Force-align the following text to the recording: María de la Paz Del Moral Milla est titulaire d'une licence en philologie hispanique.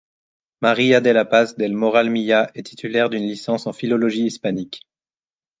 María 0.61 0.99
de 0.99 1.11
la 1.13 1.25
Paz 1.29 1.57
Del 1.57 1.75
Moral 1.75 2.09
Milla 2.09 2.49
est 2.55 2.63
titulaire 2.63 3.11
d'une 3.11 3.21
licence 3.21 3.67
en 3.67 3.71
philologie 3.71 4.25
hispanique. 4.25 4.87